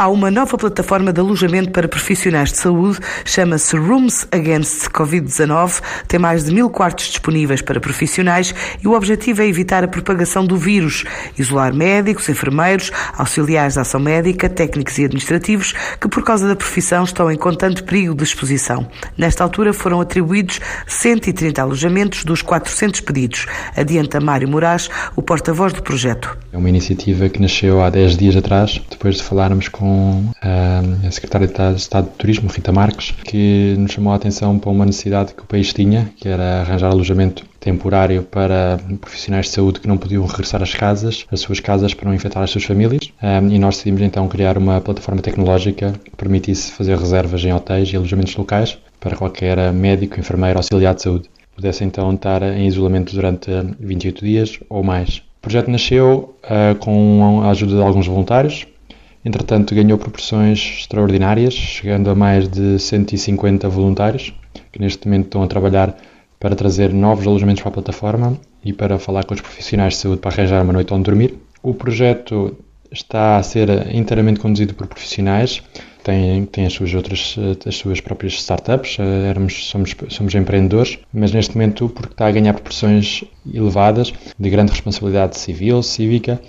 Há 0.00 0.08
uma 0.08 0.30
nova 0.30 0.56
plataforma 0.56 1.12
de 1.12 1.18
alojamento 1.18 1.72
para 1.72 1.88
profissionais 1.88 2.52
de 2.52 2.58
saúde, 2.58 3.00
chama-se 3.24 3.76
Rooms 3.76 4.28
Against 4.30 4.90
Covid-19, 4.90 5.82
tem 6.06 6.20
mais 6.20 6.44
de 6.44 6.54
mil 6.54 6.70
quartos 6.70 7.06
disponíveis 7.06 7.62
para 7.62 7.80
profissionais 7.80 8.54
e 8.80 8.86
o 8.86 8.92
objetivo 8.92 9.42
é 9.42 9.48
evitar 9.48 9.82
a 9.82 9.88
propagação 9.88 10.46
do 10.46 10.56
vírus, 10.56 11.02
isolar 11.36 11.74
médicos, 11.74 12.28
enfermeiros, 12.28 12.92
auxiliares 13.16 13.74
de 13.74 13.80
ação 13.80 13.98
médica, 13.98 14.48
técnicos 14.48 14.96
e 14.98 15.04
administrativos 15.04 15.74
que, 16.00 16.06
por 16.06 16.22
causa 16.22 16.46
da 16.46 16.54
profissão, 16.54 17.02
estão 17.02 17.28
em 17.28 17.36
constante 17.36 17.82
perigo 17.82 18.14
de 18.14 18.22
exposição. 18.22 18.88
Nesta 19.16 19.42
altura 19.42 19.72
foram 19.72 20.00
atribuídos 20.00 20.60
130 20.86 21.60
alojamentos 21.60 22.24
dos 22.24 22.40
400 22.40 23.00
pedidos, 23.00 23.46
adianta 23.76 24.20
Mário 24.20 24.48
Moraes, 24.48 24.88
o 25.16 25.22
porta-voz 25.22 25.72
do 25.72 25.82
projeto. 25.82 26.38
É 26.52 26.56
uma 26.56 26.68
iniciativa 26.68 27.28
que 27.28 27.42
nasceu 27.42 27.82
há 27.82 27.90
10 27.90 28.16
dias 28.16 28.36
atrás, 28.36 28.80
depois 28.88 29.16
de 29.16 29.24
falarmos 29.24 29.66
com 29.66 29.87
com 29.88 30.30
a 30.42 31.10
Secretária 31.10 31.46
de 31.46 31.80
Estado 31.80 32.10
de 32.10 32.16
Turismo, 32.16 32.50
Rita 32.50 32.70
Marques, 32.70 33.12
que 33.24 33.74
nos 33.78 33.92
chamou 33.92 34.12
a 34.12 34.16
atenção 34.16 34.58
para 34.58 34.70
uma 34.70 34.84
necessidade 34.84 35.32
que 35.32 35.42
o 35.42 35.46
país 35.46 35.72
tinha, 35.72 36.10
que 36.16 36.28
era 36.28 36.60
arranjar 36.60 36.90
alojamento 36.90 37.44
temporário 37.58 38.22
para 38.22 38.78
profissionais 39.00 39.46
de 39.46 39.52
saúde 39.52 39.80
que 39.80 39.88
não 39.88 39.96
podiam 39.96 40.24
regressar 40.26 40.62
às 40.62 40.74
casas, 40.74 41.26
às 41.32 41.40
suas 41.40 41.60
casas 41.60 41.94
para 41.94 42.08
não 42.08 42.14
infectar 42.14 42.42
as 42.42 42.50
suas 42.50 42.64
famílias. 42.64 43.10
E 43.50 43.58
nós 43.58 43.76
decidimos 43.76 44.02
então 44.02 44.28
criar 44.28 44.58
uma 44.58 44.80
plataforma 44.80 45.22
tecnológica 45.22 45.92
que 46.04 46.16
permitisse 46.16 46.72
fazer 46.72 46.96
reservas 46.98 47.42
em 47.44 47.52
hotéis 47.52 47.90
e 47.92 47.96
alojamentos 47.96 48.36
locais 48.36 48.78
para 49.00 49.16
qualquer 49.16 49.72
médico, 49.72 50.20
enfermeiro, 50.20 50.58
auxiliar 50.58 50.94
de 50.94 51.02
saúde. 51.02 51.30
Pudesse 51.56 51.82
então 51.82 52.12
estar 52.12 52.42
em 52.42 52.66
isolamento 52.66 53.14
durante 53.14 53.50
28 53.80 54.24
dias 54.24 54.60
ou 54.68 54.82
mais. 54.84 55.22
O 55.38 55.40
projeto 55.40 55.70
nasceu 55.70 56.36
uh, 56.44 56.74
com 56.78 57.40
a 57.42 57.50
ajuda 57.50 57.76
de 57.76 57.82
alguns 57.82 58.06
voluntários, 58.06 58.66
Entretanto, 59.28 59.74
ganhou 59.74 59.98
proporções 59.98 60.78
extraordinárias, 60.78 61.52
chegando 61.52 62.08
a 62.08 62.14
mais 62.14 62.48
de 62.48 62.78
150 62.78 63.68
voluntários 63.68 64.32
que 64.72 64.80
neste 64.80 65.06
momento 65.06 65.26
estão 65.26 65.42
a 65.42 65.46
trabalhar 65.46 65.94
para 66.40 66.56
trazer 66.56 66.94
novos 66.94 67.26
alojamentos 67.26 67.62
para 67.62 67.68
a 67.68 67.74
plataforma 67.74 68.38
e 68.64 68.72
para 68.72 68.98
falar 68.98 69.26
com 69.26 69.34
os 69.34 69.42
profissionais 69.42 69.92
de 69.92 69.98
saúde 69.98 70.22
para 70.22 70.30
arranjar 70.32 70.64
uma 70.64 70.72
noite 70.72 70.94
onde 70.94 71.02
dormir. 71.02 71.34
O 71.62 71.74
projeto 71.74 72.56
está 72.90 73.36
a 73.36 73.42
ser 73.42 73.94
inteiramente 73.94 74.40
conduzido 74.40 74.72
por 74.72 74.86
profissionais, 74.86 75.62
tem, 76.02 76.46
tem 76.46 76.64
as 76.64 76.72
suas 76.72 76.94
outras, 76.94 77.36
as 77.66 77.76
suas 77.76 78.00
próprias 78.00 78.32
startups, 78.32 78.98
éramos, 78.98 79.68
somos, 79.68 79.94
somos 80.08 80.34
empreendedores, 80.34 80.98
mas 81.12 81.32
neste 81.32 81.54
momento, 81.54 81.86
porque 81.90 82.14
está 82.14 82.28
a 82.28 82.32
ganhar 82.32 82.54
proporções 82.54 83.24
elevadas 83.52 84.10
de 84.38 84.48
grande 84.48 84.72
responsabilidade 84.72 85.38
civil, 85.38 85.82
cívica, 85.82 86.40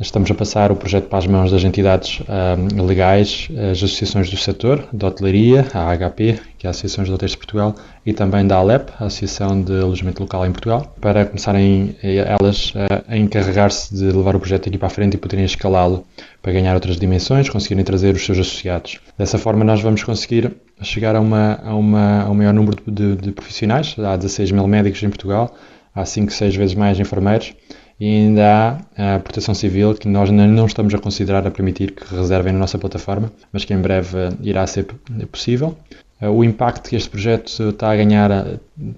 Estamos 0.00 0.30
a 0.30 0.34
passar 0.34 0.72
o 0.72 0.76
projeto 0.76 1.08
para 1.08 1.18
as 1.18 1.26
mãos 1.26 1.50
das 1.50 1.62
entidades 1.62 2.22
um, 2.26 2.86
legais, 2.86 3.48
as 3.70 3.76
associações 3.76 4.30
do 4.30 4.36
setor, 4.38 4.88
da 4.90 5.08
hotelaria, 5.08 5.66
a 5.74 5.94
HP, 5.94 6.40
que 6.56 6.66
é 6.66 6.68
a 6.68 6.70
Associação 6.70 7.04
de 7.04 7.12
Hotéis 7.12 7.32
de 7.32 7.36
Portugal, 7.36 7.74
e 8.06 8.14
também 8.14 8.46
da 8.46 8.56
ALEP, 8.56 8.90
a 8.98 9.04
Associação 9.04 9.60
de 9.60 9.78
Alojamento 9.78 10.22
Local 10.22 10.46
em 10.46 10.52
Portugal, 10.52 10.96
para 11.02 11.26
começarem 11.26 11.94
eh, 12.02 12.16
elas 12.16 12.72
a 13.06 13.14
encarregar-se 13.14 13.94
de 13.94 14.04
levar 14.04 14.34
o 14.34 14.40
projeto 14.40 14.70
aqui 14.70 14.78
para 14.78 14.86
a 14.86 14.90
frente 14.90 15.14
e 15.14 15.18
poderem 15.18 15.44
escalá-lo 15.44 16.06
para 16.40 16.50
ganhar 16.50 16.72
outras 16.72 16.96
dimensões, 16.96 17.50
conseguirem 17.50 17.84
trazer 17.84 18.14
os 18.14 18.24
seus 18.24 18.38
associados. 18.38 19.00
Dessa 19.18 19.36
forma, 19.36 19.64
nós 19.64 19.82
vamos 19.82 20.02
conseguir 20.02 20.50
chegar 20.80 21.14
a, 21.14 21.20
uma, 21.20 21.60
a, 21.62 21.74
uma, 21.74 22.22
a 22.22 22.30
um 22.30 22.34
maior 22.34 22.54
número 22.54 22.78
de, 22.86 23.16
de, 23.16 23.16
de 23.16 23.32
profissionais, 23.32 23.94
há 23.98 24.16
16 24.16 24.50
mil 24.50 24.66
médicos 24.66 25.02
em 25.02 25.10
Portugal, 25.10 25.54
há 25.94 26.06
5, 26.06 26.32
6 26.32 26.56
vezes 26.56 26.74
mais 26.74 26.98
enfermeiros, 26.98 27.52
e 28.00 28.06
ainda 28.06 28.78
há 28.96 29.16
a 29.16 29.18
proteção 29.20 29.54
civil 29.54 29.94
que 29.94 30.08
nós 30.08 30.30
não 30.30 30.64
estamos 30.64 30.94
a 30.94 30.98
considerar 30.98 31.46
a 31.46 31.50
permitir 31.50 31.92
que 31.92 32.14
reservem 32.14 32.52
na 32.52 32.58
nossa 32.58 32.78
plataforma, 32.78 33.30
mas 33.52 33.64
que 33.66 33.74
em 33.74 33.78
breve 33.78 34.16
irá 34.42 34.66
ser 34.66 34.86
possível. 35.30 35.76
O 36.22 36.42
impacto 36.42 36.88
que 36.88 36.96
este 36.96 37.10
projeto 37.10 37.46
está 37.70 37.92
a 37.92 37.96
ganhar 37.96 38.30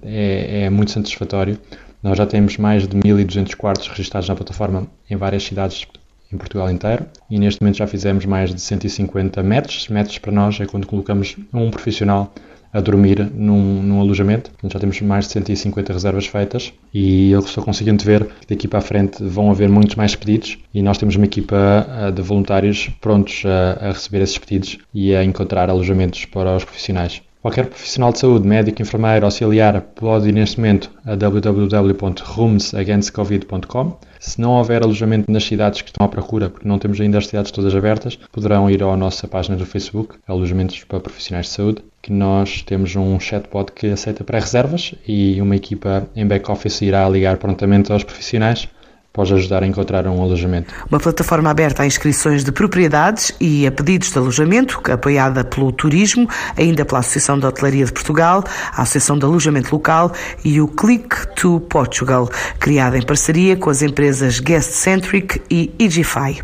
é, 0.01 0.63
é 0.63 0.69
muito 0.69 0.91
satisfatório. 0.91 1.59
Nós 2.01 2.17
já 2.17 2.25
temos 2.25 2.57
mais 2.57 2.87
de 2.87 2.97
1.200 2.97 3.55
quartos 3.55 3.87
registrados 3.87 4.27
na 4.29 4.35
plataforma 4.35 4.87
em 5.09 5.17
várias 5.17 5.43
cidades 5.43 5.85
em 6.31 6.37
Portugal 6.37 6.69
inteiro 6.69 7.05
e 7.29 7.37
neste 7.37 7.61
momento 7.61 7.77
já 7.77 7.87
fizemos 7.87 8.25
mais 8.25 8.53
de 8.53 8.59
150 8.59 9.43
metros. 9.43 9.87
Metros 9.89 10.17
para 10.17 10.31
nós 10.31 10.59
é 10.59 10.65
quando 10.65 10.87
colocamos 10.87 11.35
um 11.53 11.69
profissional 11.69 12.33
a 12.73 12.81
dormir 12.81 13.31
num, 13.33 13.83
num 13.83 14.01
alojamento. 14.01 14.51
já 14.63 14.79
temos 14.79 14.99
mais 15.01 15.27
de 15.27 15.33
150 15.33 15.93
reservas 15.93 16.25
feitas 16.25 16.73
e 16.93 17.31
eu 17.31 17.39
estou 17.39 17.63
conseguindo 17.63 18.03
ver 18.03 18.25
que 18.25 18.53
daqui 18.53 18.67
para 18.67 18.79
a 18.79 18.81
frente 18.81 19.23
vão 19.23 19.51
haver 19.51 19.69
muitos 19.69 19.95
mais 19.95 20.15
pedidos 20.15 20.57
e 20.73 20.81
nós 20.81 20.97
temos 20.97 21.15
uma 21.15 21.25
equipa 21.25 21.87
eh, 21.89 22.11
de 22.11 22.21
voluntários 22.21 22.89
prontos 22.99 23.43
a, 23.45 23.89
a 23.89 23.91
receber 23.91 24.21
esses 24.21 24.37
pedidos 24.37 24.79
e 24.93 25.15
a 25.15 25.23
encontrar 25.23 25.69
alojamentos 25.69 26.25
para 26.25 26.55
os 26.55 26.63
profissionais. 26.63 27.21
Qualquer 27.43 27.65
profissional 27.65 28.13
de 28.13 28.19
saúde, 28.19 28.47
médico, 28.47 28.81
enfermeiro, 28.81 29.25
auxiliar, 29.25 29.81
pode 29.81 30.29
ir 30.29 30.31
neste 30.31 30.61
momento 30.61 30.89
a 31.05 31.13
www.roomsagainstcovid.com. 31.13 33.97
Se 34.17 34.39
não 34.39 34.51
houver 34.51 34.81
alojamento 34.81 35.29
nas 35.29 35.43
cidades 35.43 35.81
que 35.81 35.89
estão 35.89 36.05
à 36.05 36.09
procura, 36.09 36.49
porque 36.49 36.65
não 36.65 36.79
temos 36.79 37.01
ainda 37.01 37.17
as 37.17 37.27
cidades 37.27 37.51
todas 37.51 37.75
abertas, 37.75 38.17
poderão 38.31 38.71
ir 38.71 38.81
à 38.81 38.95
nossa 38.95 39.27
página 39.27 39.57
do 39.57 39.65
Facebook, 39.65 40.15
Alojamentos 40.25 40.85
para 40.85 41.01
Profissionais 41.01 41.47
de 41.47 41.51
Saúde, 41.51 41.83
que 42.01 42.13
nós 42.13 42.61
temos 42.61 42.95
um 42.95 43.19
chatbot 43.19 43.73
que 43.73 43.87
aceita 43.87 44.23
pré-reservas 44.23 44.95
e 45.05 45.41
uma 45.41 45.57
equipa 45.57 46.07
em 46.15 46.25
back-office 46.25 46.81
irá 46.81 47.09
ligar 47.09 47.35
prontamente 47.35 47.91
aos 47.91 48.05
profissionais 48.05 48.69
pode 49.13 49.31
ajudar 49.31 49.61
a 49.61 49.67
encontrar 49.67 50.07
um 50.07 50.21
alojamento. 50.23 50.73
Uma 50.89 50.99
plataforma 50.99 51.51
aberta 51.51 51.83
a 51.83 51.85
inscrições 51.85 52.43
de 52.43 52.51
propriedades 52.51 53.31
e 53.39 53.67
a 53.67 53.71
pedidos 53.71 54.11
de 54.11 54.17
alojamento, 54.17 54.81
apoiada 54.91 55.43
pelo 55.43 55.71
turismo, 55.71 56.27
ainda 56.57 56.83
pela 56.83 56.99
Associação 56.99 57.37
de 57.37 57.45
Hotelaria 57.45 57.85
de 57.85 57.93
Portugal, 57.93 58.43
a 58.71 58.81
Associação 58.81 59.17
de 59.17 59.23
Alojamento 59.23 59.71
Local 59.71 60.11
e 60.43 60.59
o 60.59 60.67
Click 60.67 61.27
to 61.35 61.59
Portugal, 61.69 62.27
criada 62.59 62.97
em 62.97 63.05
parceria 63.05 63.55
com 63.55 63.69
as 63.69 63.83
empresas 63.83 64.39
Guest 64.39 64.71
Centric 64.71 65.39
e 65.49 65.71
Egify. 65.77 66.43